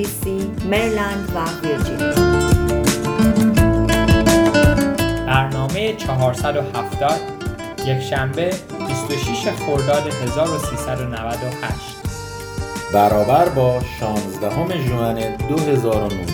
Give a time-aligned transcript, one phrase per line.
[0.00, 2.14] دی سی، مریلند و ویرجینیا
[5.26, 7.20] برنامه 470
[7.86, 8.50] یک شنبه
[8.88, 11.96] 26 خرداد 1398
[12.94, 16.29] برابر با 16 ژوئن 2019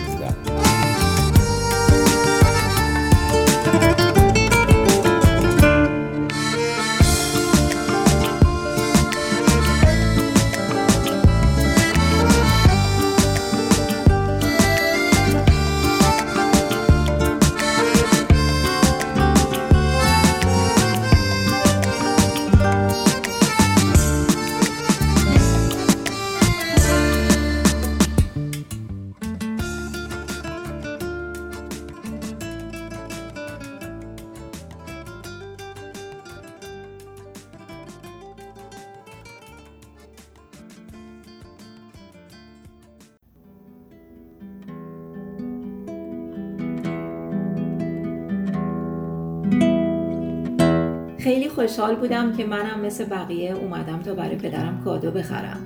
[51.77, 55.61] خوشحال بودم که منم مثل بقیه اومدم تا برای پدرم کادو بخرم.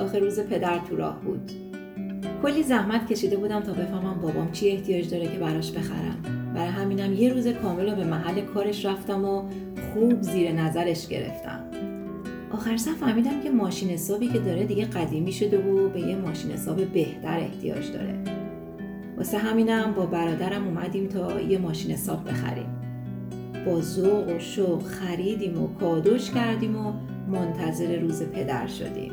[0.00, 1.52] آخر روز پدر تو راه بود.
[2.42, 6.52] کلی زحمت کشیده بودم تا بفهمم بابام چی احتیاج داره که براش بخرم.
[6.54, 9.42] برای همینم یه روز کامل رو به محل کارش رفتم و
[9.94, 11.60] خوب زیر نظرش گرفتم.
[12.52, 16.50] آخر سر فهمیدم که ماشین حسابی که داره دیگه قدیمی شده و به یه ماشین
[16.50, 18.14] حساب بهتر احتیاج داره.
[19.16, 22.77] واسه همینم با برادرم اومدیم تا یه ماشین حساب بخریم.
[23.66, 26.92] با ذوق و شوق خریدیم و کادوش کردیم و
[27.28, 29.12] منتظر روز پدر شدیم.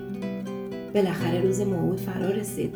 [0.93, 2.75] بالاخره روز موعود فرا رسید.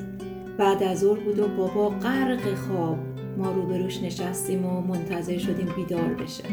[0.58, 2.98] بعد از ظهر بود و بابا غرق خواب.
[3.38, 6.44] ما روبروش نشستیم و منتظر شدیم بیدار بشه.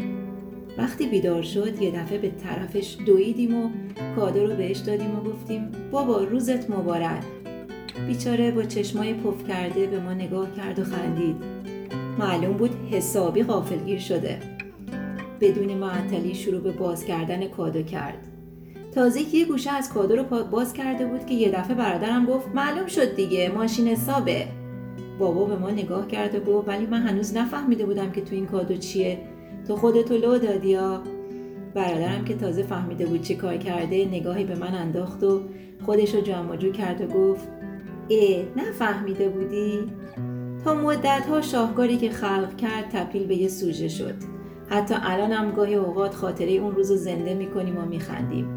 [0.79, 3.71] وقتی بیدار شد یه دفعه به طرفش دویدیم و
[4.17, 7.23] کادو رو بهش دادیم و گفتیم بابا روزت مبارک.
[8.07, 11.37] بیچاره با چشمای پف کرده به ما نگاه کرد و خندید.
[12.19, 14.56] معلوم بود حسابی غافلگیر شده.
[15.41, 18.19] بدون معطلی شروع به باز کردن کادو کرد.
[18.95, 22.87] تازه یه گوشه از کادو رو باز کرده بود که یه دفعه برادرم گفت معلوم
[22.87, 24.47] شد دیگه ماشین حسابه.
[25.19, 28.47] بابا به ما نگاه کرد و گفت ولی من هنوز نفهمیده بودم که تو این
[28.47, 29.19] کادو چیه.
[29.69, 31.03] تو خودتو لو دادی یا
[31.75, 35.41] برادرم که تازه فهمیده بود چی کار کرده نگاهی به من انداخت و
[35.87, 37.49] خودش رو جمع جو کرد و گفت
[38.11, 39.79] اه نفهمیده بودی؟
[40.65, 44.15] تا مدت ها شاهکاری که خلق کرد تبدیل به یه سوژه شد.
[44.71, 48.49] حتی الان هم گاهی اوقات خاطره اون روز رو زنده می‌کنیم و میخندیم.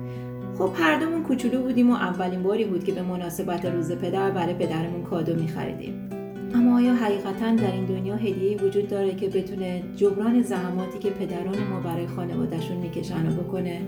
[0.58, 5.04] خب هر کوچولو بودیم و اولین باری بود که به مناسبت روز پدر برای پدرمون
[5.04, 6.10] کادو میخریدیم.
[6.56, 11.58] اما آیا حقیقتا در این دنیا هدیه وجود داره که بتونه جبران زحماتی که پدران
[11.72, 13.82] ما برای خانوادهشون می‌کشن و بکنه؟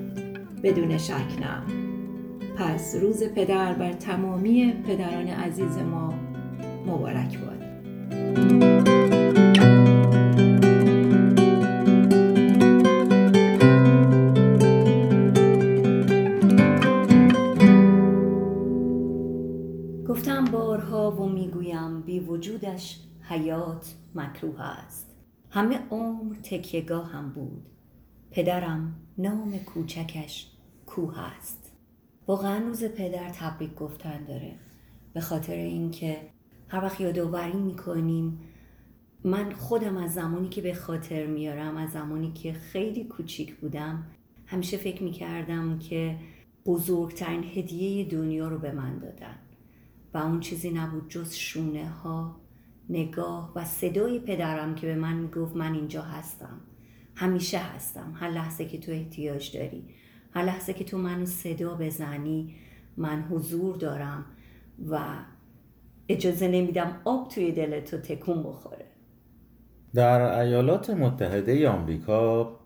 [0.63, 1.61] بدون شک نه.
[2.55, 6.13] پس روز پدر بر تمامی پدران عزیز ما
[6.87, 8.80] مبارک باد.
[22.41, 25.15] وجودش حیات مکروه است.
[25.49, 27.69] همه عمر تکیگاه هم بود.
[28.31, 30.51] پدرم نام کوچکش
[30.85, 31.71] کوه است.
[32.27, 34.55] واقعا روز پدر تبریک گفتن داره.
[35.13, 36.17] به خاطر اینکه
[36.67, 38.39] هر وقت یادآوری می‌کنیم
[39.23, 44.05] من خودم از زمانی که به خاطر میارم از زمانی که خیلی کوچیک بودم
[44.45, 46.17] همیشه فکر می‌کردم که
[46.65, 49.35] بزرگترین هدیه دنیا رو به من دادن.
[50.13, 52.41] و اون چیزی نبود جز شونه ها
[52.89, 56.61] نگاه و صدای پدرم که به من می‌گفت من اینجا هستم.
[57.15, 58.13] همیشه هستم.
[58.15, 59.83] هر لحظه که تو احتیاج داری.
[60.33, 62.55] هر لحظه که تو منو صدا بزنی
[62.97, 64.25] من حضور دارم
[64.89, 64.99] و
[66.09, 68.85] اجازه نمیدم آب توی دلتو تکون بخوره.
[69.93, 72.59] در ایالات متحده آمریکا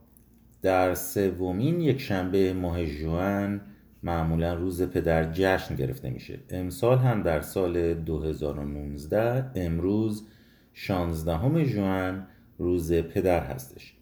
[0.62, 3.62] در سومین یک شنبه ماه ژوئن
[4.06, 6.40] معمولا روز پدر جشن گرفته میشه.
[6.50, 10.28] امسال هم در سال 2019 امروز
[10.74, 13.94] 16 ژوئن روز پدر هستش.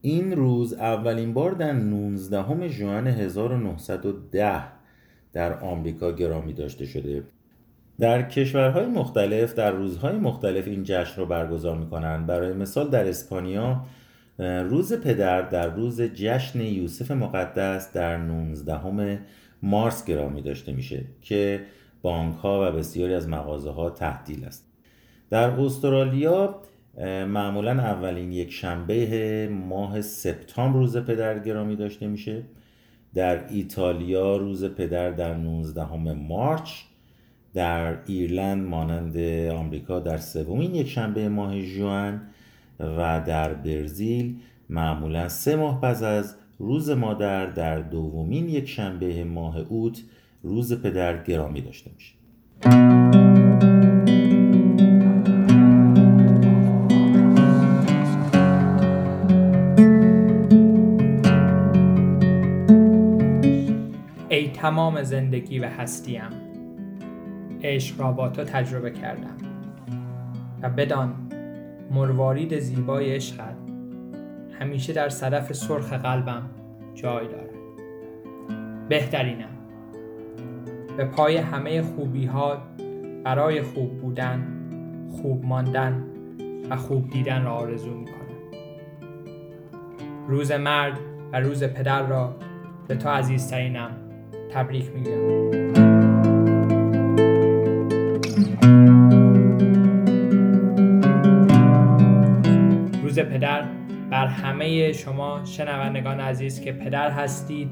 [0.00, 4.62] این روز اولین بار در 19 ژوئن 1910
[5.32, 7.22] در آمریکا گرامی داشته شده.
[8.00, 12.26] در کشورهای مختلف در روزهای مختلف این جشن رو برگزار می‌کنن.
[12.26, 13.84] برای مثال در اسپانیا
[14.38, 19.18] روز پدر در روز جشن یوسف مقدس در 19
[19.62, 21.64] مارس گرامی داشته میشه که
[22.02, 24.72] بانک ها و بسیاری از مغازه ها تحتیل است.
[25.30, 26.62] در استرالیا
[27.26, 32.42] معمولا اولین یک شنبه ماه سپتامبر روز پدر گرامی داشته میشه.
[33.14, 36.70] در ایتالیا روز پدر در 19 مارچ.
[37.54, 39.16] در ایرلند مانند
[39.50, 42.20] آمریکا در سومین یک شنبه ماه ژوئن.
[42.80, 49.58] و در برزیل معمولا سه ماه پس از روز مادر در دومین یک شنبه ماه
[49.58, 50.02] اوت
[50.42, 52.14] روز پدر گرامی داشته میشه.
[64.28, 66.30] ای تمام زندگی و هستیم
[67.62, 69.36] عشق را با تو تجربه کردم.
[70.62, 71.27] و بدان
[71.90, 73.56] مروارید زیبای عشقت.
[74.60, 76.50] همیشه در صدف سرخ قلبم
[76.94, 77.54] جای دارد.
[78.88, 79.58] بهترینم.
[80.96, 82.62] به پای همه خوبی ها
[83.24, 84.46] برای خوب بودن
[85.22, 86.04] خوب ماندن
[86.70, 88.18] و خوب دیدن را آرزو می کنم
[90.28, 90.98] روز مرد
[91.32, 92.36] و روز پدر را
[92.88, 93.90] به تو عزیزترینم
[94.50, 95.97] تبریک میگم
[103.24, 103.64] پدر
[104.10, 107.70] بر همه شما شنوندگان عزیز که پدر هستید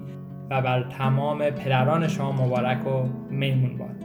[0.50, 3.96] و بر تمام پدران شما مبارک و میمون باد.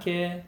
[0.00, 0.42] که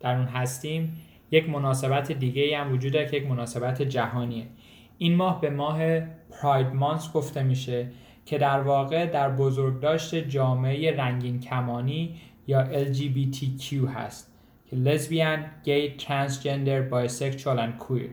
[0.00, 0.96] در اون هستیم
[1.30, 4.46] یک مناسبت دیگه هم وجود داره که یک مناسبت جهانیه.
[4.98, 6.00] این ماه به ماه
[6.30, 7.86] پراید مانس گفته میشه
[8.24, 12.14] که در واقع در بزرگداشت جامعه رنگین کمانی
[12.46, 14.32] یا LGBTQ هست
[14.70, 18.10] که لزبیان، گی، ترانسجندر، بایسکشوال و کویر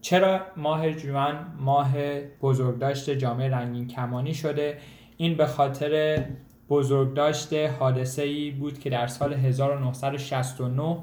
[0.00, 1.94] چرا ماه جوان ماه
[2.42, 4.78] بزرگداشت جامعه رنگین کمانی شده؟
[5.16, 6.24] این به خاطر
[6.72, 10.96] بزرگداشت حادثه ای بود که در سال 1969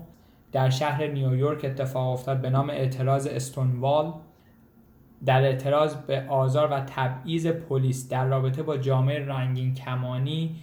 [0.52, 4.14] در شهر نیویورک اتفاق افتاد به نام اعتراض استونوال.
[5.26, 10.56] در اعتراض به آزار و تبعیض پلیس در رابطه با جامعه رنگین کمانی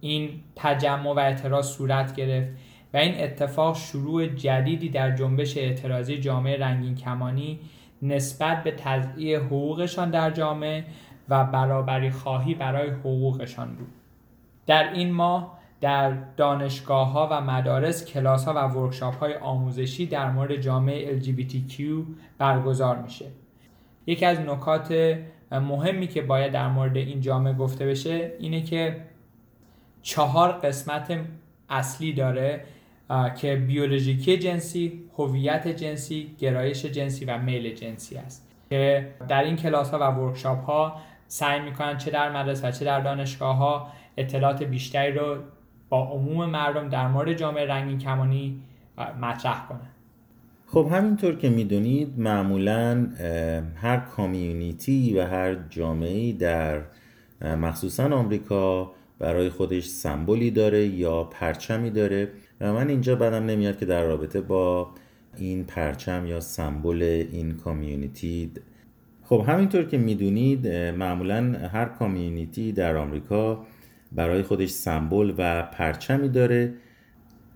[0.00, 2.48] این تجمع و اعتراض صورت گرفت
[2.94, 7.60] و این اتفاق شروع جدیدی در جنبش اعتراضی جامعه رنگین کمانی
[8.02, 10.84] نسبت به تضییع حقوقشان در جامعه
[11.28, 14.01] و برابری خواهی برای حقوقشان بود.
[14.66, 20.30] در این ماه در دانشگاه ها و مدارس کلاس ها و ورکشاپ های آموزشی در
[20.30, 21.82] مورد جامعه LGBTQ
[22.38, 23.26] برگزار میشه.
[24.06, 25.18] یکی از نکات
[25.50, 28.96] مهمی که باید در مورد این جامعه گفته بشه اینه که
[30.02, 31.18] چهار قسمت
[31.68, 32.64] اصلی داره
[33.36, 38.48] که بیولوژیکی جنسی، هویت جنسی، گرایش جنسی و میل جنسی است.
[38.70, 42.84] که در این کلاس ها و ورکشاپ ها سعی می‌کنن چه در مدرسه و چه
[42.84, 45.36] در دانشگاه ها اطلاعات بیشتری رو
[45.88, 48.60] با عموم مردم در مورد جامعه رنگین کمانی
[49.20, 49.88] مطرح کنن.
[50.66, 53.06] خب همینطور که می‌دونید معمولا
[53.76, 56.82] هر کامیونیتی و هر جامعه در
[57.40, 62.28] مخصوصا آمریکا برای خودش سمبولی داره یا پرچمی داره
[62.60, 64.90] و من اینجا بدم نمیاد که در رابطه با
[65.36, 68.50] این پرچم یا سمبل این کامیونیتی.
[69.24, 73.66] خب همینطور که می‌دونید معمولا هر کامیونیتی در آمریکا
[74.14, 76.72] برای خودش سمبل و پرچمی داره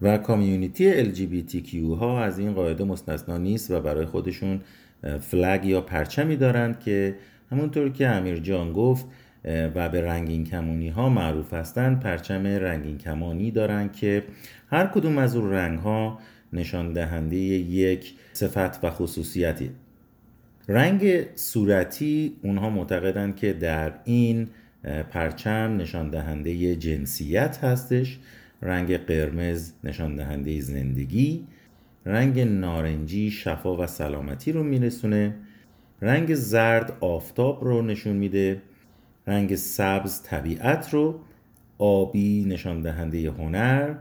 [0.02, 4.60] و کامیونیتی LGBTQ ها از این قاعده مستثنا نیست و برای خودشون
[5.20, 7.16] فلگ یا پرچمی دارند که
[7.50, 9.06] همونطور که امیر جان گفت
[9.44, 14.22] و به رنگین کمانی ها معروف هستند پرچم رنگین کمانی دارند که
[14.70, 16.18] هر کدوم از اون رنگ ها
[16.52, 19.70] نشان دهنده یک صفت و خصوصیتی.
[20.68, 24.48] رنگ صورتی اونها معتقدند که در این
[25.10, 28.18] پرچم نشان دهنده جنسیت هستش.
[28.62, 31.46] رنگ قرمز نشان دهنده زندگی.
[32.06, 35.34] رنگ نارنجی شفا و سلامتی رو میرسونه.
[36.02, 38.62] رنگ زرد آفتاب رو نشون میده.
[39.26, 41.20] رنگ سبز طبیعت رو
[41.78, 43.94] آبی نشان دهنده هنر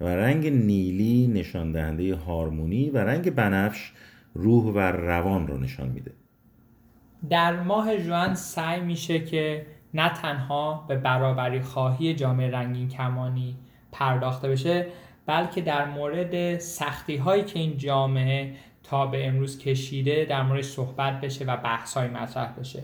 [0.00, 3.92] و رنگ نیلی نشان دهنده هارمونی و رنگ بنفش
[4.34, 6.12] روح و روان رو نشان میده.
[7.30, 13.56] در ماه جوان سعی میشه که نه تنها به برابری خواهی جامعه رنگین کمانی
[13.92, 14.86] پرداخته بشه
[15.26, 21.20] بلکه در مورد سختی هایی که این جامعه تا به امروز کشیده در مورد صحبت
[21.20, 22.82] بشه و بحث های مطرح بشه.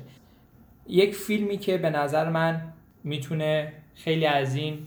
[0.86, 2.72] یک فیلمی که به نظر من
[3.04, 4.78] می‌تونه خیلی از این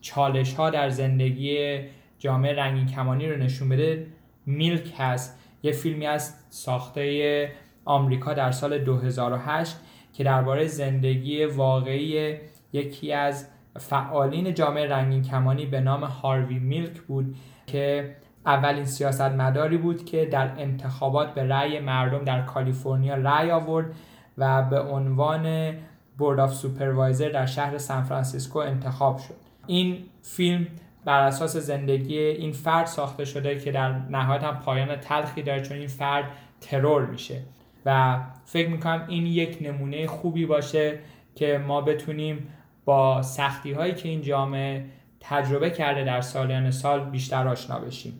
[0.00, 1.80] چالش ها در زندگی
[2.18, 4.06] جامعه رنگین کمانی رو نشون بده
[4.46, 5.38] میلک هست.
[5.62, 7.52] یه فیلمی از ساخته
[7.84, 9.76] آمریکا در سال 2008
[10.12, 12.36] که درباره زندگی واقعی
[12.72, 13.48] یکی از
[13.78, 17.36] فعالین جامعه رنگین کمانی به نام هاروی میلک بود
[17.66, 23.94] که اولین سیاستمداری بود که در انتخابات به رأی مردم در کالیفرنیا رأی آورد
[24.38, 25.72] و به عنوان
[26.18, 29.34] Board of Supervisor در شهر سان فرانسیسکو انتخاب شد.
[29.66, 30.66] این فیلم
[31.04, 35.76] بر اساس زندگی این فرد ساخته شده که در نهایت هم پایان تلخی داره چون
[35.76, 36.24] این فرد
[36.60, 37.42] ترور میشه.
[37.86, 40.98] و فکر می‌کنم این یک نمونه خوبی باشه
[41.34, 42.48] که ما بتونیم
[42.84, 44.84] با سختی هایی که این جامعه
[45.20, 48.12] تجربه کرده در سالیان سال بیشتر آشنا بشیم.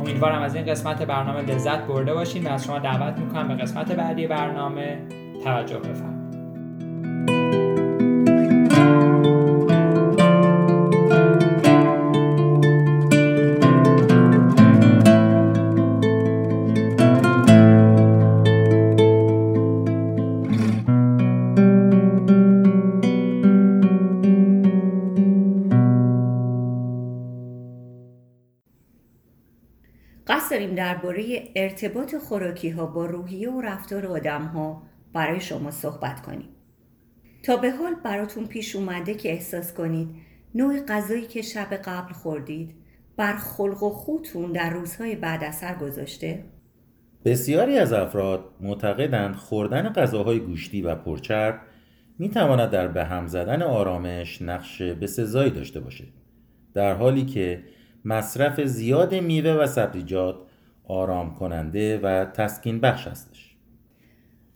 [0.00, 3.92] امیدوارم از این قسمت برنامه لذت برده باشیم و از شما دعوت می‌کنم به قسمت
[3.92, 4.98] بعدی برنامه
[5.44, 6.17] توجه بفرمایید.
[30.28, 34.82] قصد داریم درباره ارتباط خوراکی ها با روحیه و رفتار آدم ها
[35.12, 36.48] برای شما صحبت کنیم.
[37.42, 40.08] تا به حال براتون پیش اومده که احساس کنید
[40.54, 42.74] نوع غذایی که شب قبل خوردید
[43.16, 46.44] بر خلق و خوتون در روزهای بعد اثر گذاشته؟
[47.24, 51.60] بسیاری از افراد معتقدند خوردن غذاهای گوشتی و پرچرب
[52.18, 56.08] می تواند در به هم زدن آرامش نقش بسزایی داشته باشد
[56.74, 57.62] در حالی که
[58.04, 60.36] مصرف زیاد میوه و سبزیجات
[60.84, 63.54] آرام کننده و تسکین بخش هستش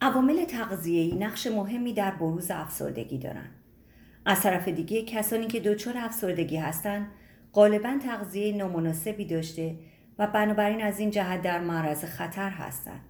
[0.01, 3.51] عوامل تغذیه‌ای نقش مهمی در بروز افسردگی دارند.
[4.25, 7.07] از طرف دیگه کسانی که دچار افسردگی هستند
[7.53, 9.77] غالبا تغذیه نامناسبی داشته
[10.19, 13.01] و بنابراین از این جهت در معرض خطر هستند.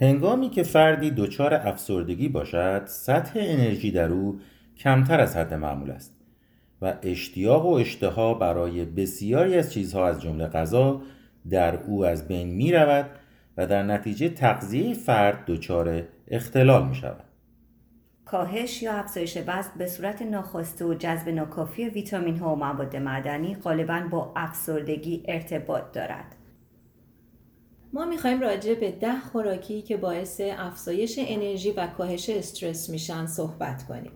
[0.00, 4.40] هنگامی که فردی دچار افسردگی باشد سطح انرژی در او
[4.76, 6.17] کمتر از حد معمول است
[6.82, 11.02] و اشتیاق و اشتها برای بسیاری از چیزها از جمله غذا
[11.50, 13.10] در او از بین می رود
[13.56, 17.24] و در نتیجه تغذیه فرد دچار اختلال می شود.
[18.24, 23.54] کاهش یا افزایش وزن به صورت ناخواسته و جذب ناکافی ویتامین ها و مواد معدنی
[23.54, 26.34] غالبا با افسردگی ارتباط دارد.
[27.92, 33.82] ما می‌خوایم راجع به ده خوراکی که باعث افزایش انرژی و کاهش استرس میشن صحبت
[33.82, 34.12] کنیم.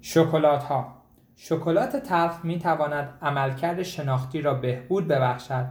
[0.00, 1.01] شکلات ها
[1.36, 5.66] شکلات تلخ می تواند عملکرد شناختی را بهبود ببخشد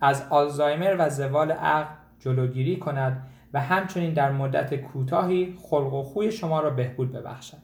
[0.00, 6.32] از آلزایمر و زوال عقل جلوگیری کند و همچنین در مدت کوتاهی خلق و خوی
[6.32, 7.58] شما را بهبود ببخشد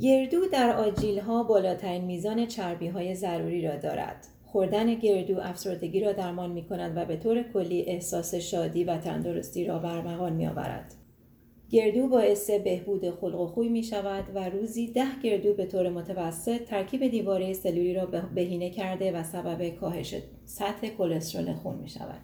[0.00, 4.26] گردو در آجیل ها بالاترین میزان چربی های ضروری را دارد.
[4.44, 9.64] خوردن گردو افسردگی را درمان می کند و به طور کلی احساس شادی و تندرستی
[9.64, 10.94] را برمغان می آورد.
[11.70, 16.64] گردو باعث بهبود خلق و خوی می شود و روزی ده گردو به طور متوسط
[16.64, 22.20] ترکیب دیواره سلولی را بهینه کرده و سبب کاهش سطح کلسترول خون می شود.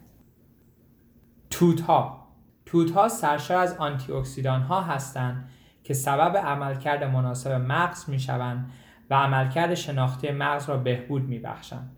[1.49, 2.27] توت ها
[2.65, 5.49] توت ها سرشار از آنتی اکسیدان ها هستند
[5.83, 8.71] که سبب عملکرد مناسب مغز می شوند
[9.09, 11.95] و عملکرد شناختی مغز را بهبود می بخشند.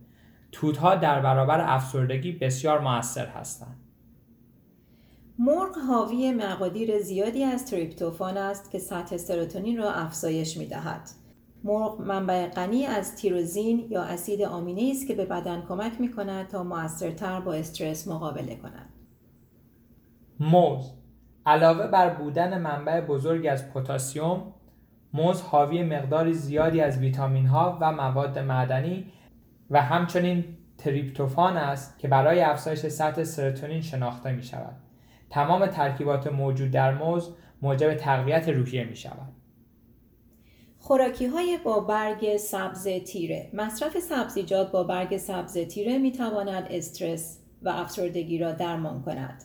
[0.51, 3.84] توت ها در برابر افسردگی بسیار موثر هستند.
[5.39, 11.09] مرغ حاوی مقادیر زیادی از تریپتوفان است که سطح سروتونین را افزایش می دهد.
[11.63, 16.47] مرغ منبع غنی از تیروزین یا اسید آمینه است که به بدن کمک می کند
[16.47, 18.89] تا موثرتر با استرس مقابله کند.
[20.39, 20.91] موز
[21.45, 24.41] علاوه بر بودن منبع بزرگی از پتاسیم
[25.13, 29.11] موز حاوی مقداری زیادی از ویتامین ها و مواد معدنی
[29.69, 30.45] و همچنین
[30.77, 34.84] تریپتوفان است که برای افزایش سطح سروتونین شناخته می شود.
[35.35, 37.29] تمام ترکیبات موجود در موز
[37.61, 39.33] موجب تقویت روحیه می شود.
[40.79, 47.39] خوراکی های با برگ سبز تیره مصرف سبزیجات با برگ سبز تیره می تواند استرس
[47.61, 49.43] و افسردگی را درمان کند.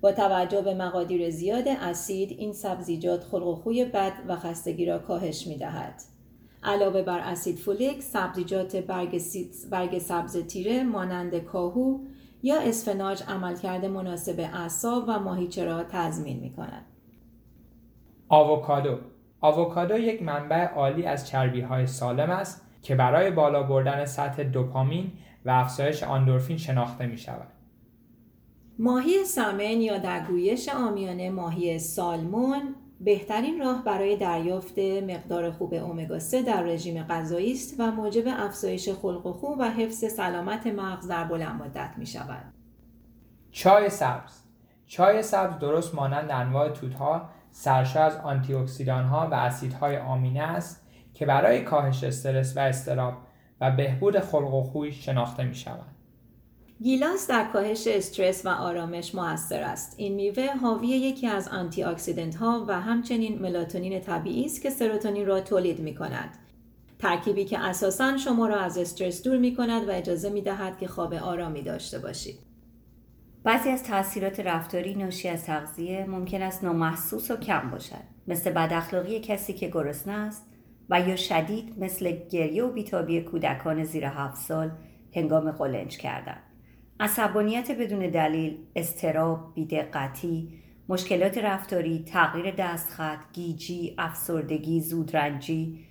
[0.00, 4.98] با توجه به مقادیر زیاد اسید این سبزیجات خلق و خوی بد و خستگی را
[4.98, 6.02] کاهش می دهد.
[6.62, 9.20] علاوه بر اسید فولیک سبزیجات برگ,
[9.70, 11.98] برگ سبز تیره مانند کاهو
[12.42, 16.84] یا اسفناج عملکرد مناسب اعصاب و ماهیچه را تضمین می کند.
[18.28, 18.98] آووکادو
[19.40, 25.12] آووکادو یک منبع عالی از چربی های سالم است که برای بالا بردن سطح دوپامین
[25.44, 27.48] و افزایش آندورفین شناخته می شود.
[28.78, 36.18] ماهی سمن یا در گویش آمیانه ماهی سالمون بهترین راه برای دریافت مقدار خوب اومگا
[36.18, 41.08] 3 در رژیم غذایی است و موجب افزایش خلق و خو و حفظ سلامت مغز
[41.08, 42.44] در بلند مدت می شود.
[43.50, 44.42] چای سبز
[44.86, 48.52] چای سبز درست مانند انواع توتها سرشار از آنتی
[48.88, 53.14] ها و اسیدهای آمینه است که برای کاهش استرس و استراب
[53.60, 55.91] و بهبود خلق و خوی شناخته می شود.
[56.82, 59.94] گیلاس در کاهش استرس و آرامش موثر است.
[59.96, 65.26] این میوه حاوی یکی از آنتی اکسیدنت ها و همچنین ملاتونین طبیعی است که سروتونین
[65.26, 66.38] را تولید می کند.
[66.98, 70.88] ترکیبی که اساساً شما را از استرس دور می کند و اجازه می دهد که
[70.88, 72.38] خواب آرامی داشته باشید.
[73.44, 78.72] بعضی از تاثیرات رفتاری ناشی از تغذیه ممکن است نامحسوس و کم باشد مثل بد
[78.72, 80.46] اخلاقی کسی که گرسنه است
[80.90, 84.70] و یا شدید مثل گریه و بیتابی کودکان زیر هفت سال
[85.14, 86.36] هنگام قلنج کردن
[87.02, 90.48] عصبانیت بدون دلیل استراب بیدقتی
[90.88, 95.86] مشکلات رفتاری تغییر دستخط گیجی افسردگی زودرنجی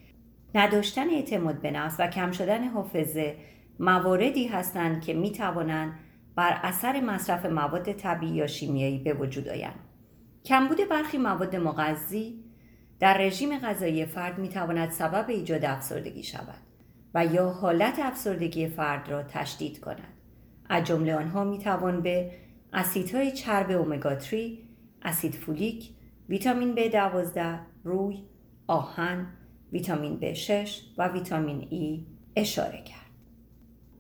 [0.56, 3.36] نداشتن اعتماد به نفس و کم شدن حافظه
[3.80, 6.00] مواردی هستند که می توانند
[6.36, 9.80] بر اثر مصرف مواد طبیعی یا شیمیایی به وجود آیند.
[10.46, 12.44] کمبود برخی مواد مغذی
[13.00, 16.62] در رژیم غذایی فرد می تواند سبب ایجاد افسردگی شود
[17.14, 20.11] و یا حالت افسردگی فرد را تشدید کند.
[20.72, 22.32] از جمله آنها می توان به
[22.74, 24.52] اسیدهای چرب اومگا 3
[25.02, 25.90] اسید فولیک
[26.30, 27.40] ویتامین B12
[27.84, 28.18] روی
[28.68, 29.28] آهن
[29.74, 32.00] ویتامین B6 و ویتامین E
[32.36, 33.12] اشاره کرد.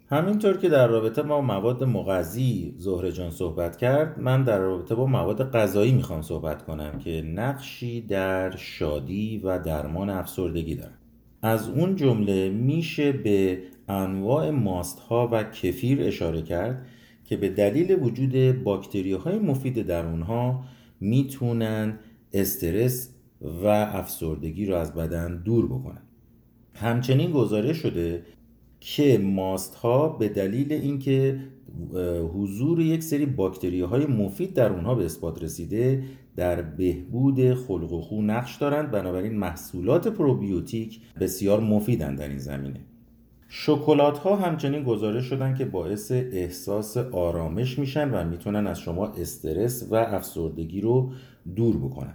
[0.09, 5.05] همینطور که در رابطه با مواد مغذی زهره جان صحبت کرد من در رابطه با
[5.05, 10.98] مواد غذایی می‌خوام صحبت کنم که نقشی در شادی و درمان افسردگی دارن.
[11.41, 16.85] از اون جمله میشه به انواع ماست ها و کفیر اشاره کرد
[17.25, 20.63] که به دلیل وجود باکتری های مفید در اونها
[20.99, 21.99] می‌تونن
[22.33, 23.09] استرس
[23.41, 26.01] و افسردگی رو از بدن دور بکنن.
[26.73, 28.25] همچنین گزارش شده
[28.79, 31.39] که ماست ها به دلیل اینکه
[32.33, 36.03] حضور یک سری باکتری های مفید در اونها به اثبات رسیده
[36.35, 38.91] در بهبود خلق و خو نقش دارند.
[38.91, 42.79] بنابراین محصولات پروبیوتیک بسیار مفیدند در این زمینه.
[43.53, 49.87] شکلات ها همچنین گزارش شدن که باعث احساس آرامش میشن و می‌تونن از شما استرس
[49.92, 51.11] و افسردگی رو
[51.55, 52.14] دور بکنن.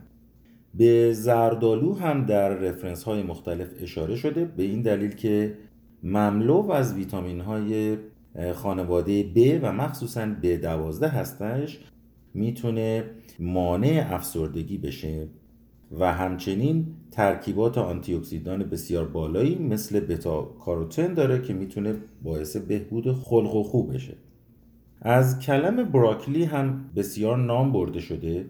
[0.75, 5.59] به زردالو هم در رفرنس های مختلف اشاره شده به این دلیل که
[6.03, 7.97] مملو از ویتامین های
[8.55, 11.79] خانواده B و مخصوصا B12 هستش
[12.35, 13.05] می‌تونه
[13.39, 15.29] مانع افسردگی بشه
[15.99, 23.13] و همچنین ترکیبات آنتی اکسیدان بسیار بالایی مثل بتا کاروتن داره که می‌تونه باعث بهبود
[23.13, 24.15] خلق و خوب بشه.
[25.03, 28.47] از کلم براکلی هم بسیار نام برده شده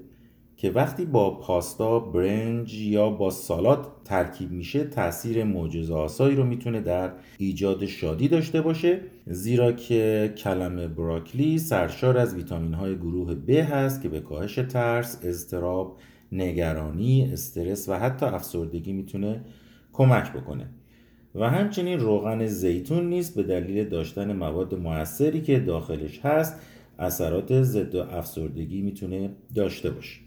[0.57, 6.81] که وقتی با پاستا، برنج یا با سالاد ترکیب میشه تاثیر معجزه آسایی رو می‌تونه
[6.81, 13.51] در ایجاد شادی داشته باشه زیرا که کلم براکلی سرشار از ویتامین های گروه B
[13.51, 15.97] هست که به کاهش ترس، اضطراب،
[16.33, 19.45] نگرانی، استرس و حتی افسردگی می‌تونه
[19.93, 20.67] کمک بکنه.
[21.35, 26.61] و همچنین روغن زیتون نیست به دلیل داشتن مواد موثری که داخلش هست
[26.99, 30.21] اثرات ضد افسردگی می‌تونه داشته باشه.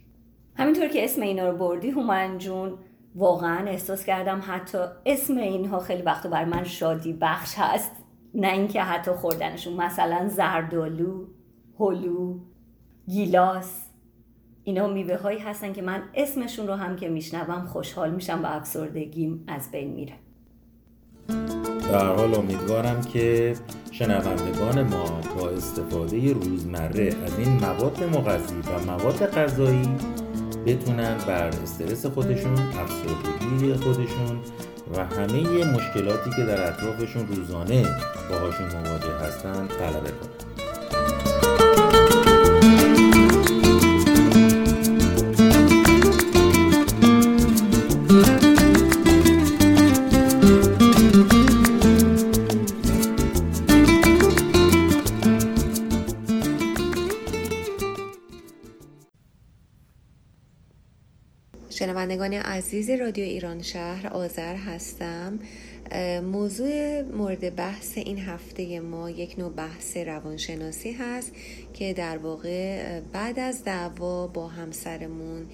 [0.56, 2.74] همینطور که اسم اینا رو بردی هومن جون
[3.16, 7.92] واقعا احساس کردم حتی اسم اینها خیلی وقت بر من شادی بخش هست.
[8.34, 11.26] نه اینکه حتی خوردنشون مثلا زردالو
[11.80, 12.40] هلو
[13.08, 13.89] گیلاس.
[14.70, 19.44] اینا میوه هایی هستن که من اسمشون رو هم که میشنوم خوشحال میشم و افسردگیم
[19.48, 20.14] از بین میره.
[21.92, 23.54] در حال امیدوارم که
[23.92, 29.90] شنوندگان ما با استفاده روزمره از این مواد مغذی و مواد غذایی
[30.66, 34.40] بتونن بر استرس خودشون افسردگی خودشون
[34.96, 37.86] و همه مشکلاتی که در اطرافشون روزانه
[38.30, 40.49] باهاشون مواجه هستن غلبه کنن.
[62.10, 65.40] شنوندگان عزیز رادیو ایران شهر آذر هستم.
[66.32, 71.32] موضوع مورد بحث این هفته ما یک نوع بحث روانشناسی هست
[71.74, 75.46] که در واقع بعد از دعوا با همسرمون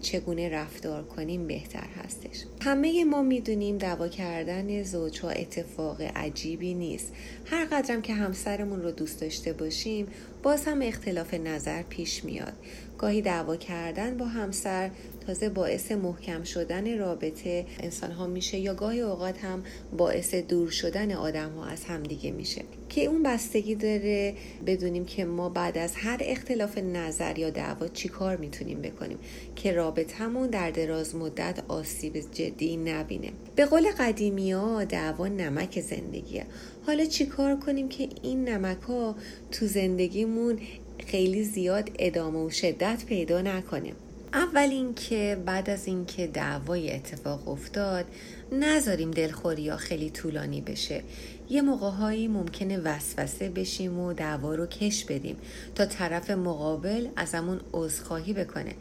[0.00, 2.44] چگونه رفتار کنیم بهتر هستش.
[2.60, 7.12] همه ما می‌دونیم دعوا کردن زوجها اتفاق عجیبی نیست.
[7.46, 10.06] هر قدرم که همسرمون رو دوست داشته باشیم
[10.42, 12.52] باز هم اختلاف نظر پیش میاد.
[12.98, 14.90] گاهی دعوا کردن با همسر
[15.26, 19.62] تازه باعث محکم شدن رابطه انسان ها میشه یا گاهی اوقات هم
[19.98, 22.62] باعث دور شدن آدم ها از همدیگه میشه.
[22.88, 24.34] که اون بستگی داره
[24.66, 29.18] بدونیم که ما بعد از هر اختلاف نظر یا دعوا چی کار می‌تونیم بکنیم
[29.56, 33.32] که رابطهمون در دراز مدت آسیب جدی نبینه.
[33.56, 36.46] به قول قدیمی ها دعوا نمک زندگیه.
[36.86, 39.16] حالا چی کار کنیم که این نمک ها
[39.50, 40.58] تو زندگیمون
[41.06, 43.92] خیلی زیاد ادامه و شدت پیدا نکنه؟
[44.34, 48.04] اول اینکه بعد از اینکه دعوای اتفاق افتاد
[48.52, 51.02] نذاریم دلخوری یا خیلی طولانی بشه.
[51.50, 55.36] یه موقعهایی ممکنه وسوسه بشیم و دعوا رو کش بدیم
[55.74, 58.74] تا طرف مقابل ازمون عذرخواهی بکنه.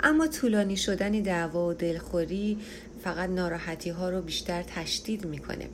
[0.00, 2.58] اما طولانی شدن دعوا و دلخوری
[3.04, 5.68] فقط ناراحتی ها رو بیشتر تشدید می‌کنه.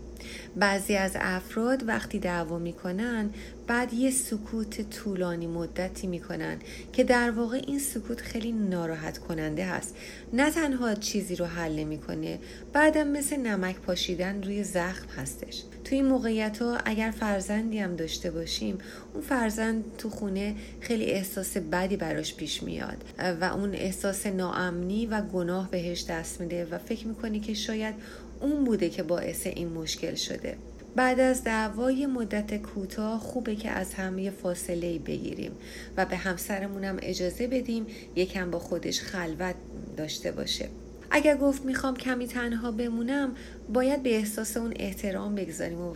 [0.56, 3.30] بعضی از افراد وقتی دعوا می‌کنن
[3.66, 6.58] بعد یه سکوت طولانی مدتی می‌کنن
[6.92, 9.96] که در واقع این سکوت خیلی ناراحت کننده هست.
[10.32, 12.38] نه تنها چیزی رو حل نمی‌کنه
[12.72, 15.62] بعدم مثل نمک پاشیدن روی زخم هستش.
[15.84, 18.78] توی این موقعیت ها اگر فرزندی هم داشته باشیم
[19.14, 23.04] اون فرزند تو خونه خیلی احساس بدی براش پیش میاد
[23.40, 27.94] و اون احساس ناامنی و گناه بهش دست میده و فکر می‌کنی که شاید
[28.40, 30.56] اون بوده که باعث این مشکل شده.
[30.96, 35.52] بعد از دعوای مدت کوتاه خوبه که از هم یه فاصله بگیریم
[35.96, 39.54] و به همسرمونم اجازه بدیم یکم با خودش خلوت
[39.96, 40.68] داشته باشه.
[41.10, 43.36] اگر گفت می‌خوام کمی تنها بمونم
[43.72, 45.94] باید به احساس اون احترام بگذاریم و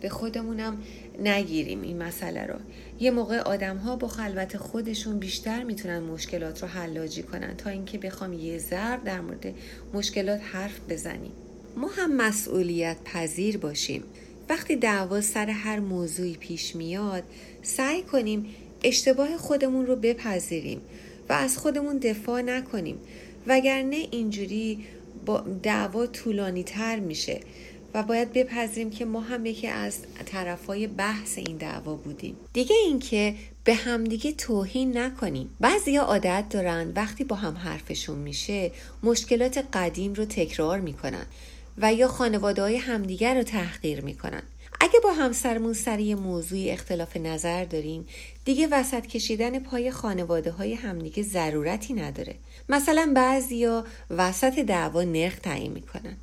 [0.00, 0.78] به خودمونم
[1.22, 2.54] نگیریم این مسئله رو.
[3.00, 7.98] یه موقع آدم ها با خلوت خودشون بیشتر می‌تونن مشکلات رو حلاجی کنن تا اینکه
[7.98, 9.54] بخوام یه ضرب در مورد
[9.94, 11.32] مشکلات حرف بزنیم.
[11.76, 14.02] ما هم مسئولیت پذیر باشیم.
[14.48, 17.22] وقتی دعوا سر هر موضوعی پیش میاد
[17.62, 18.46] سعی کنیم
[18.82, 20.80] اشتباه خودمون رو بپذیریم
[21.28, 22.98] و از خودمون دفاع نکنیم.
[23.46, 24.84] وگرنه اینجوری
[25.26, 27.40] با دعوا طولانی تر میشه
[27.94, 32.36] و باید بپذیریم که ما هم یکی از طرفای بحث این دعوا بودیم.
[32.52, 35.50] دیگه اینکه به همدیگه توهین نکنیم.
[35.60, 38.70] بعضیا عادت دارن وقتی با هم حرفشون میشه
[39.02, 41.26] مشکلات قدیم رو تکرار می‌کنن.
[41.78, 44.42] و یا خانواده های همدیگر رو تحقیر می‌کنن.
[44.80, 48.06] اگه با همسرمون سر یه موضوعی اختلاف نظر داریم
[48.44, 52.34] دیگه وسط کشیدن پای خانواده های همدیگه ضرورتی نداره.
[52.68, 56.16] مثلا بعضیا وسط دعوا نرخ تعیین می‌کنن.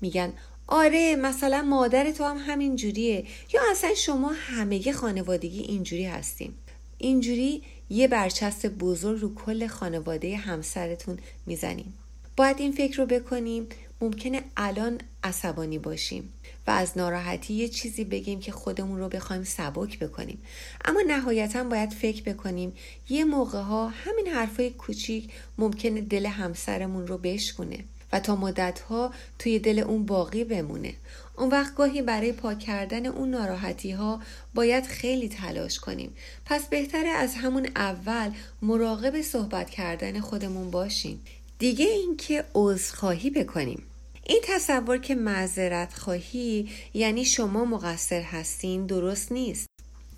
[0.00, 0.32] میگن
[0.66, 3.24] آره مثلا مادر تو هم همین جوریه.
[3.54, 6.54] یا اصلا شما همه خانوادگی اینجوری هستیم
[6.98, 11.94] اینجوری یه برچسب بزرگ رو کل خانواده همسرتون می‌زنیم
[12.36, 13.66] باید این فکر رو بکنیم
[14.00, 16.32] ممکنه الان عصبانی باشیم
[16.66, 20.42] و از ناراحتی یه چیزی بگیم که خودمون رو بخوایم سبک بکنیم.
[20.84, 22.72] اما نهایتا باید فکر بکنیم
[23.08, 29.12] یه موقع ها همین حرفای کوچیک ممکنه دل همسرمون رو بشکونه و تا مدت ها
[29.38, 30.94] توی دل اون باقی بمونه.
[31.36, 34.20] اون وقت گاهی برای پاک کردن اون ناراحتی ها
[34.54, 36.14] باید خیلی تلاش کنیم.
[36.44, 38.30] پس بهتره از همون اول
[38.62, 41.20] مراقب صحبت کردن خودمون باشیم.
[41.58, 43.82] دیگه اینکه عذرخواهی بکنیم.
[44.26, 49.66] این تصور که معذرت خواهی یعنی شما مقصر هستین درست نیست.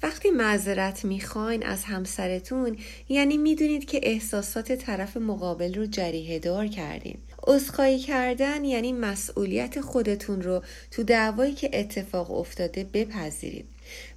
[0.03, 2.77] وقتی معذرت می‌خواین از همسرتون
[3.09, 7.18] یعنی می‌دونید که احساسات طرف مقابل رو جریه دار کردین.
[7.46, 13.64] عذرخواهی کردن یعنی مسئولیت خودتون رو تو دعوایی که اتفاق افتاده بپذیرید.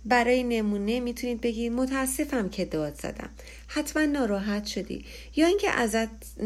[0.06, 3.30] برای نمونه می‌تونید بگید متاسفم که داد زدم.
[3.74, 5.06] حتما ناراحت شدی.
[5.36, 6.42] یا اینکه ازت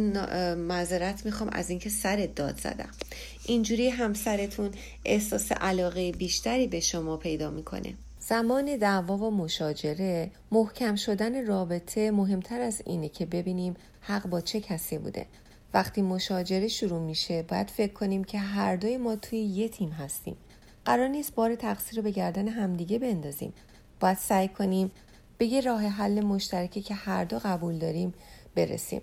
[0.57, 2.89] معذرت می‌خوام از اینکه سرت داد زدم.
[3.45, 4.71] اینجوری همسرتون
[5.05, 7.93] احساس علاقه بیشتری به شما پیدا می‌کنه.
[8.19, 14.59] زمان دعوا و مشاجره محکم شدن رابطه مهمتر از اینه که ببینیم حق با چه
[14.59, 15.25] کسی بوده.
[15.73, 20.38] وقتی مشاجره شروع میشه باید فکر کنیم که هر دوی ما توی یه تیم هستیم.
[20.85, 23.53] قرار نیست بار تقصیر رو به گردن همدیگه بندازیم.
[23.99, 24.91] باید سعی کنیم
[25.38, 28.13] به یه راه حل مشترکی که هر دو قبول داریم
[28.56, 29.02] برسیم.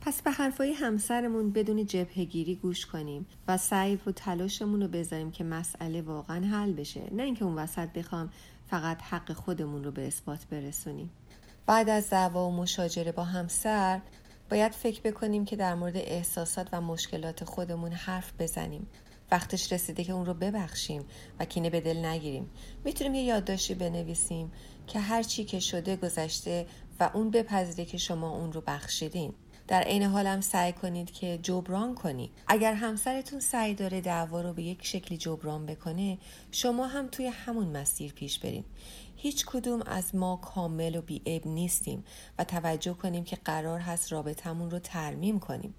[0.00, 5.44] پس به حرفای همسرمون بدون جبهگیری گوش کنیم و سعی و تلاشمون رو بذاریم که
[5.44, 7.02] مسئله واقعا حل بشه.
[7.12, 8.30] نه اینکه اون وسط بخوام
[8.70, 11.10] فقط حق خودمون رو به اثبات برسونیم.
[11.66, 14.00] بعد از دعوا و مشاجره با همسر
[14.50, 18.86] باید فکر بکنیم که در مورد احساسات و مشکلات خودمون حرف بزنیم.
[19.30, 21.04] وقتش رسیده که اون رو ببخشیم
[21.40, 22.50] و کینه به دل نگیریم.
[22.84, 24.52] می‌تونیم یه یادداشتی بنویسیم
[24.88, 26.66] که هر چی که شده گذشته
[27.00, 29.32] و اون بپذیره که شما اون رو بخشیدین.
[29.68, 34.52] در عین حال هم سعی کنید که جبران کنید اگر همسرتون سعی داره دعوا رو
[34.52, 36.18] به یک شکلی جبران بکنه
[36.52, 38.64] شما هم توی همون مسیر پیش برین.
[39.16, 42.04] هیچ کدوم از ما کامل و بیعیب نیستیم
[42.38, 45.74] و توجه کنیم که قرار هست رابطمون رو ترمیم کنیم.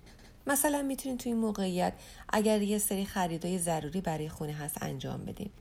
[0.48, 1.94] مثلا می‌تونید توی این موقعیت
[2.30, 5.52] اگر یه سری خریدای ضروری برای خونه هست انجام بدیم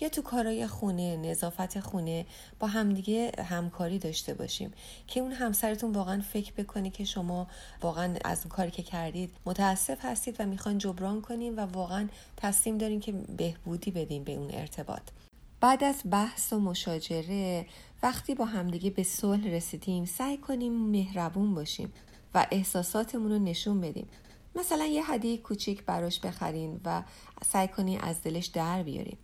[0.00, 2.26] یا تو کارای خونه نظافت خونه
[2.58, 4.72] با همدیگه همکاری داشته باشیم
[5.06, 7.46] که اون همسرتون واقعا فکر بکنه که شما
[7.82, 12.78] واقعا از اون کاری که کردید متاسف هستید و می‌خوان جبران کنیم و واقعا تصمیم
[12.78, 15.02] داریم که بهبودی بدیم به اون ارتباط.
[15.60, 17.66] بعد از بحث و مشاجره
[18.02, 21.92] وقتی با همدیگه به صلح رسیدیم سعی کنیم مهربون باشیم
[22.34, 24.08] و احساساتمون رو نشون بدیم.
[24.56, 27.02] مثلا یه هدیه کوچیک براش بخرین و
[27.46, 29.18] سعی کنین از دلش در بیاریم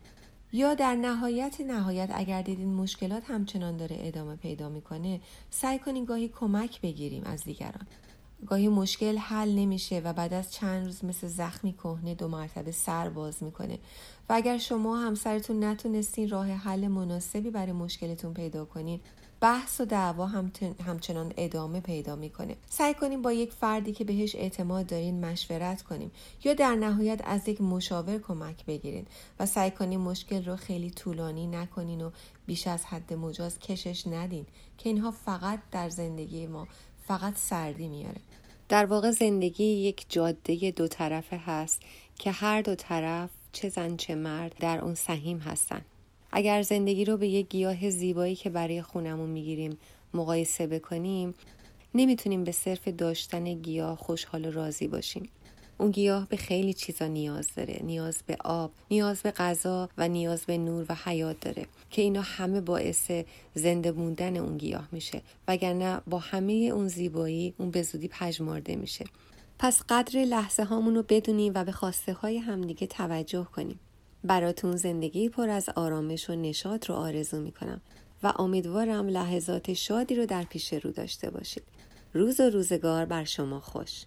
[0.53, 6.29] یا در نهایت نهایت اگر دیدین مشکلات همچنان داره ادامه پیدا می‌کنه سعی کنین گاهی
[6.29, 7.87] کمک بگیریم از دیگران.
[8.47, 13.09] گاهی مشکل حل نمیشه و بعد از چند روز مثل زخمی کهنه دو مرتبه سر
[13.09, 13.79] باز می‌کنه.
[14.29, 19.01] و اگر شما همسرتون نتونستین راه حل مناسبی برای مشکلتون پیدا کنین
[19.41, 20.27] بحث و دعوا
[20.87, 22.57] همچنان ادامه پیدا می‌کنه.
[22.71, 26.11] سعی کنیم با یک فردی که بهش اعتماد دارین مشورت کنیم
[26.45, 29.07] یا در نهایت از یک مشاور کمک بگیرین
[29.41, 32.11] و سعی کنیم مشکل رو خیلی طولانی نکنین و
[32.47, 34.47] بیش از حد مجاز کشش ندین
[34.79, 36.69] که اینها فقط در زندگی ما
[37.07, 38.21] فقط سردی میاره.
[38.69, 41.81] در واقع زندگی یک جاده دو طرفه هست
[42.19, 45.83] که هر دو طرف چه زن چه مرد در اون سهیم هستن.
[46.33, 49.79] اگر زندگی رو به یک گیاه زیبایی که برای خونمون می‌گیریم
[50.15, 51.35] مقایسه بکنیم
[51.95, 55.29] نمی‌تونیم به صرف داشتن گیاه خوشحال و راضی باشیم.
[55.79, 57.81] اون گیاه به خیلی چیزا نیاز داره.
[57.83, 62.21] نیاز به آب نیاز به غذا و نیاز به نور و حیات داره که اینا
[62.21, 63.11] همه باعث
[63.55, 65.23] زنده موندن اون گیاه میشه.
[65.49, 69.05] وگرنه با همه اون زیبایی اون به زودی پژمرده میشه.
[69.59, 73.81] پس قدر لحظه هامون رو بدونیم و به خواسته های همدیگه توجه کنیم.
[74.25, 77.81] براتون زندگی پر از آرامش و نشاط رو آرزو می‌کنم
[78.23, 81.63] و امیدوارم لحظات شادی رو در پیش رو داشته باشید.
[82.15, 84.05] روز و روزگار بر شما خوش.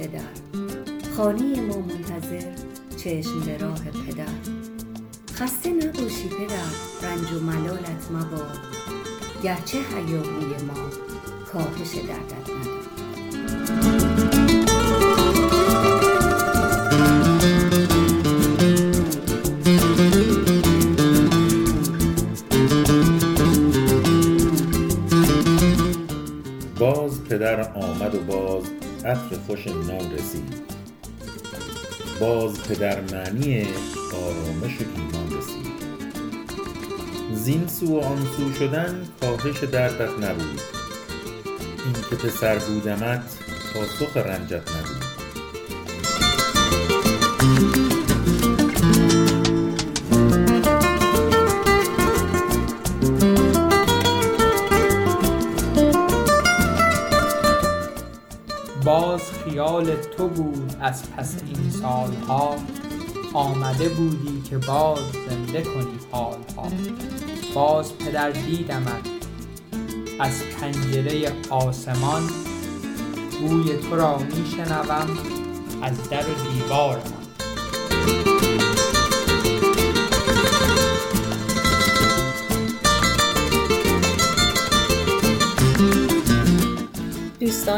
[0.00, 2.52] کودکیم پشت در خانه ما منتظر
[2.96, 4.26] چشم به راه پدر.
[5.34, 8.58] خسته نباشی پدر رنج و ملالت مباد.
[9.42, 10.90] گرچه حیاهوی ما
[11.52, 13.99] کاهش دردت نداد
[29.04, 30.54] عطر خوش نان رسید.
[32.20, 33.66] باز پدر معنی
[34.14, 35.70] آرامش و ایمان رسید.
[37.34, 40.60] زین سو و آن سو شدن کاهش دردت نبود.
[41.84, 43.22] این که پسر بودمت
[43.74, 44.99] پاسخ رنجت نبود.
[60.20, 62.56] تو بود از پس این سالها
[63.34, 66.68] آمده بودی که باز زنده کنی حالها.
[67.54, 69.08] باز پدر دیدمت
[70.20, 72.22] از پنجره آسمان
[73.40, 75.18] بوی تو را میشنوم
[75.82, 77.02] از در دیوار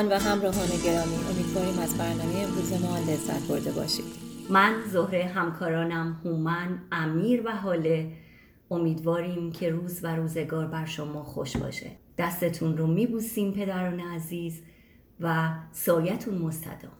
[0.02, 4.04] دوستان و همراهان گرامی امیدواریم از برنامه امروز ما لذت برده باشید.
[4.50, 8.12] من زهره همکارانم هومن امیر و حاله
[8.70, 11.90] امیدواریم که روز و روزگار بر شما خوش باشه.
[12.18, 14.62] دستتون رو میبوسیم پدران عزیز
[15.20, 16.92] و سایتون مستدام.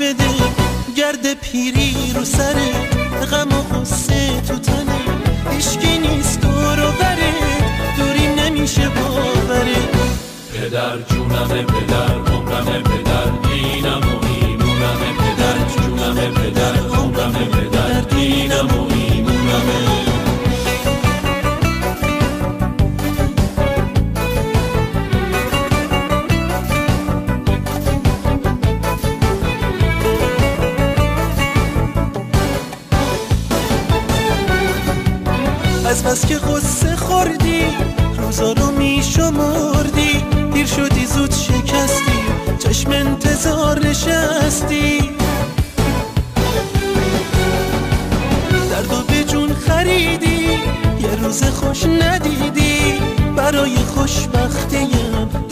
[0.00, 0.24] بده
[0.96, 2.72] گرد پیری رو سره
[3.30, 4.98] غم و غصه تو تنه.
[5.50, 7.32] هیشکی نیست دور و بره
[7.98, 9.76] دوری نمیشه باوره.
[10.54, 12.27] پدر جونم پدر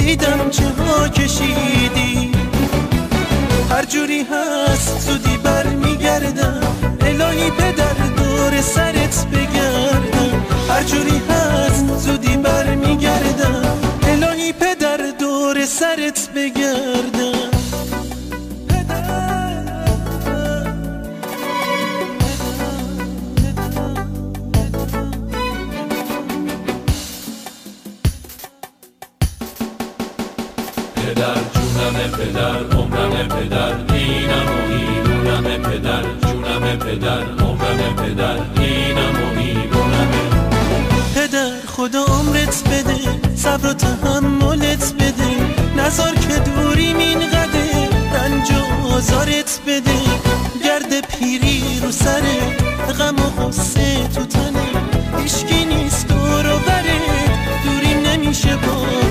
[0.06, 2.32] دیدم چه ها کشیدی.
[3.70, 6.60] هر جوری هست زودی برمیگردم.
[7.00, 10.44] الهی پدر دور سرت بگردم.
[10.68, 13.78] هر جوری هست زودی برمیگردم.
[14.02, 16.75] الهی پدر دور سرت بگردم.
[36.96, 39.36] پدر عمرم پدر دینم و
[41.14, 45.30] پدر خدا عمرت بده صبر و تحملت بده.
[45.76, 50.00] نظر که دوری مین قده رنج و آزارت بده.
[50.64, 52.56] گرد پیری رو سره
[52.98, 54.66] غم و غصه تو تنه.
[55.22, 57.00] هیشکی نیست دور و بره
[57.64, 59.05] دوری نمیشه باوره